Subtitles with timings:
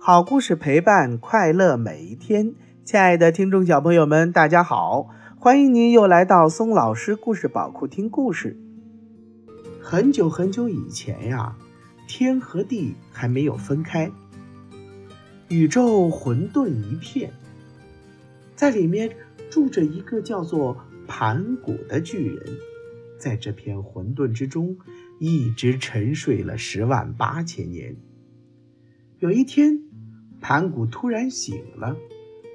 [0.00, 8.56] 好故事陪伴快乐每一天，亲爱的听众小朋友们，大家好，欢迎您又来到松老师故事宝库听故事。
[9.80, 11.56] 很久很久以前呀，
[12.06, 14.08] 天和地还没有分开，
[15.48, 17.32] 宇宙混沌一片，
[18.54, 19.10] 在里面
[19.50, 20.76] 住着一个叫做
[21.08, 22.56] 盘古的巨人，
[23.18, 24.76] 在这片混沌之中，
[25.18, 27.96] 一直沉睡了十万八千年。
[29.22, 29.78] 有一天，
[30.40, 31.96] 盘古突然醒了，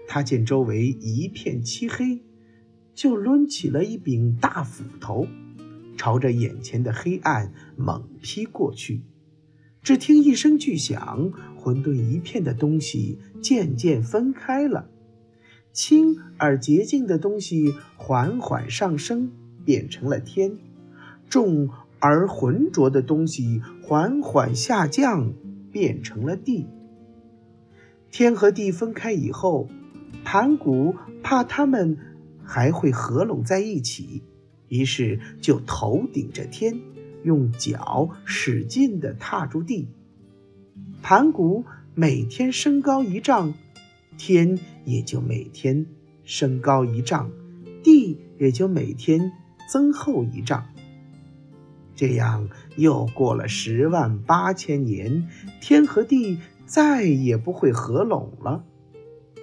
[0.05, 2.21] 他见周围一片漆黑，
[2.93, 5.25] 就抡起了一柄大斧头，
[5.95, 9.03] 朝着眼前的黑暗猛劈过去。
[9.81, 14.89] 只听一声巨响，混沌一片的东西渐渐分开了，
[15.71, 19.31] 轻而洁净的东西缓缓上升，
[19.63, 20.57] 变成了天；
[21.29, 25.31] 重而浑浊的东西缓缓下降。
[25.77, 26.65] 变成了地。
[28.09, 29.69] 天和地分开以后，
[30.23, 31.99] 盘古怕他们
[32.43, 34.23] 还会合拢在一起，
[34.69, 36.79] 于是就头顶着天，
[37.23, 39.87] 用脚使劲地踏住地。
[41.03, 43.53] 盘古每天升高一丈，
[44.17, 45.85] 天也就每天
[46.23, 47.29] 升高一丈，
[47.83, 49.31] 地也就每天
[49.71, 50.65] 增厚一丈。
[51.97, 55.27] 这样又过了十万八千年，
[55.59, 58.63] 天和地再也不会合拢了，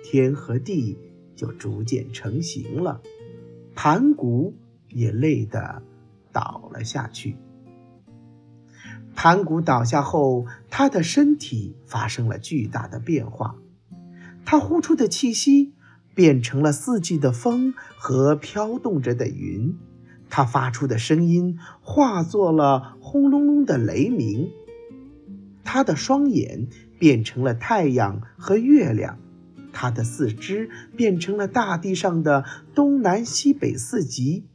[0.05, 0.97] 天和地
[1.35, 3.03] 就逐渐成型了。
[3.75, 4.55] 盘古
[4.89, 5.83] 也累得
[6.33, 7.37] 倒了下去。
[9.17, 13.57] 盘古倒下后，他的身体发生了巨大的变化，
[14.45, 15.75] 他呼出的气息
[16.15, 19.77] 变成了四季的风和飘动着的云。
[20.37, 24.51] 他发出的声音化作了轰隆隆的雷鸣，
[25.63, 26.67] 他的双眼
[26.99, 29.17] 变成了太阳和月亮，
[29.73, 34.49] 他的四肢变成了大地上的东南西北四极，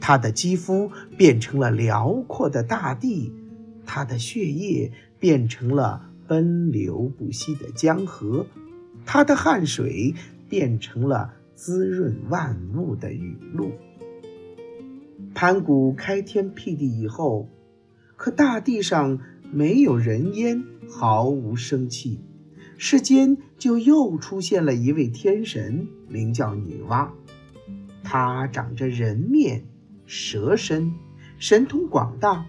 [0.00, 3.32] 他的肌肤变成了辽阔的大地，
[3.86, 8.46] 他的血液变成了奔流不息的江河，
[9.06, 10.12] 他的汗水
[10.48, 13.70] 变成了滋润万物的雨露。
[15.32, 17.48] 盘古开天辟地以后，
[18.16, 19.18] 可大地上
[19.52, 22.20] 没有人烟，毫无生气，
[22.76, 27.08] 世间就又出现了一位天神，名叫女娲。
[28.02, 29.64] 她长着人面
[30.04, 30.92] 蛇身，
[31.38, 32.46] 神通广大，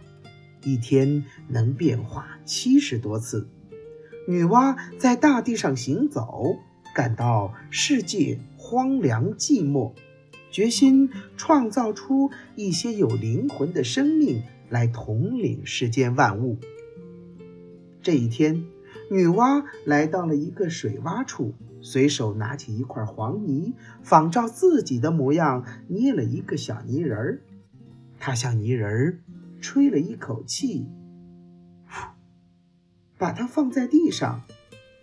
[0.64, 3.48] 一天能变化七十多次。
[4.28, 6.58] 女娲在大地上行走，
[6.96, 9.94] 感到世界荒凉寂寞。
[10.52, 16.58] 决心创造出一些有灵魂的生命来统领世间万物。
[18.02, 18.66] 这一天，
[19.10, 23.74] 女娲来到了一个水洼处，随手拿起一块黄泥，
[24.04, 27.42] 仿照自己的模样捏了一个小泥人儿。
[28.20, 29.20] 她向泥人儿
[29.62, 30.88] 吹了一口气，
[33.18, 34.42] 把它放在地上。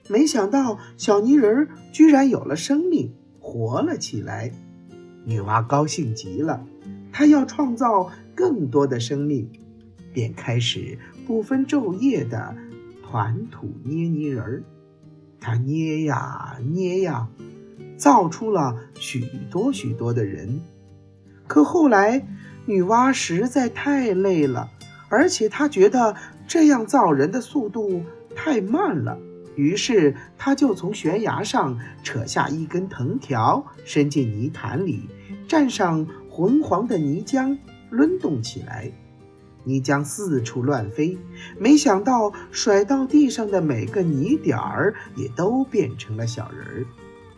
[0.09, 4.53] 没想到，小泥人儿居然有了生命，活了起来。
[5.29, 6.65] 女娲高兴极了，
[7.13, 9.47] 她要创造更多的生命，
[10.11, 12.57] 便开始不分昼夜地
[13.03, 14.63] 团土捏泥人儿。
[15.39, 17.29] 她捏呀捏呀，
[17.99, 20.63] 造出了许多许多的人。
[21.47, 22.27] 可后来，
[22.65, 24.71] 女娲实在太累了，
[25.11, 26.17] 而且她觉得
[26.47, 28.03] 这样造人的速度
[28.35, 29.19] 太慢了。
[29.57, 35.09] 于是，她就从悬崖上扯下一根藤条，伸进泥潭里，
[35.49, 37.59] 蘸上浑黄的泥浆，
[37.91, 38.91] 抡动起来。
[39.65, 41.19] 泥浆四处乱飞，
[41.59, 46.87] 没想到甩到地上的每个泥点儿也都变成了小人儿。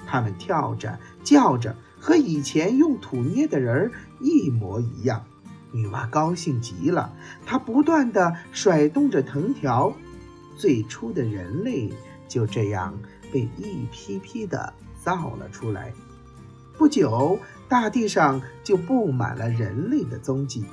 [0.07, 5.25] 他们跳着、叫着，和以前用土捏的人儿一模一样。
[5.73, 7.13] 女娲高兴极了，
[7.47, 9.93] 她不断地甩动着藤条。
[10.57, 11.91] 最初的人类。
[12.29, 12.97] 就这样
[13.33, 14.73] 被一批批的
[15.03, 15.93] 造了出来。
[16.81, 17.39] 不久，
[17.69, 20.65] 大地上就布满了人类的踪迹。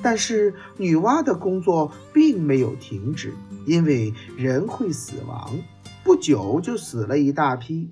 [0.00, 3.34] 但是，女娲的工作并没有停止，
[3.66, 5.54] 因为人会死亡，
[6.02, 7.90] 不久就死了一大批。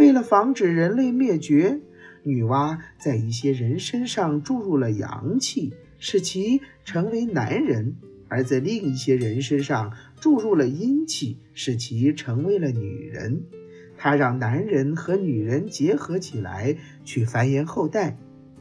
[0.00, 1.80] 为了防止人类灭绝，
[2.24, 7.94] 女娲在一些人身上注入了阳气，使其成为男人。
[8.28, 13.44] 而在另一些人身上注入了阴气，使其成为了女人。
[13.96, 18.16] 他让男人和女人结合起来去繁衍后代，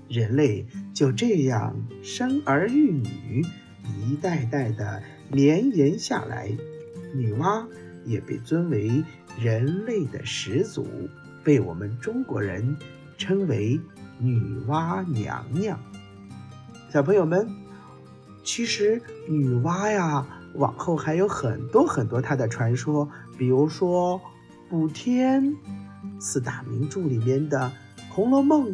[0.08, 3.46] 人类就这样生儿育女，
[4.02, 6.56] 一代代的绵延下来。
[7.14, 7.66] 女娲
[8.06, 9.04] 也被尊为
[9.40, 10.86] 人类的始祖，
[11.44, 12.78] 被我们中国人
[13.18, 13.80] 称为
[14.20, 15.80] 女娲娘娘。
[16.90, 17.50] 小朋友们，
[18.44, 24.22] 其实女娲呀，往后还有很多很多她的传说，比如说
[24.70, 25.56] 补天、
[26.20, 27.72] 四大名著里面的
[28.14, 28.72] 《红楼梦》，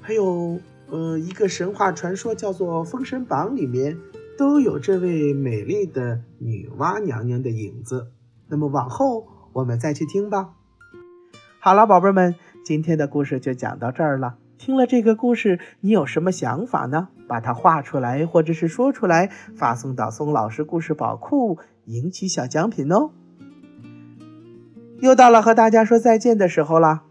[0.00, 3.98] 还有呃一个神话传说叫做《封神榜》里面。
[4.38, 8.10] 都有这位美丽的女娲娘娘的影子。
[8.48, 10.54] 那么往后我们再去听吧。
[11.58, 14.38] 好了，宝贝们，今天的故事就讲到这儿了。
[14.56, 17.08] 听了这个故事，你有什么想法呢？
[17.28, 23.10] 把它画出来，或者是说出来，发送到松老师故事宝库，赢取小奖品哦。
[25.00, 27.04] 又到了和大家说再见的时候了。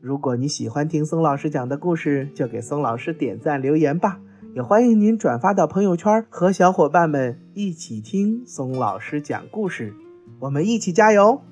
[0.00, 4.20] 如果你喜欢听松老师讲的故事，就给松老师点赞留言吧。
[4.54, 9.94] 也欢迎您转发到朋友圈，和小伙伴们一起听松老师讲故事。
[10.40, 11.42] 我们一起加油！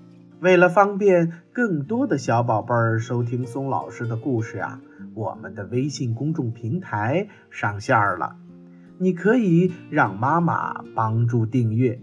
[0.41, 4.81] 为了方便更多的小宝贝儿收听松老师的故事啊，
[5.15, 8.37] 我们的微信公众平台上线了，
[8.99, 12.01] 你可以让妈妈帮助订阅。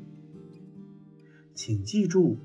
[1.53, 2.37] 请记住，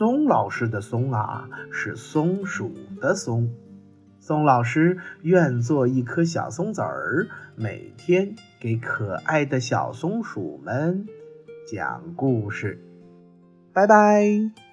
[0.00, 3.50] 松老师的“松”啊，是松鼠的“松”。
[4.18, 11.06] 松老师愿做一颗小松子儿，每天给可爱的小松鼠们
[11.70, 12.82] 讲故事。
[13.74, 14.69] 拜拜。